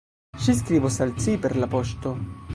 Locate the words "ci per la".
1.21-1.71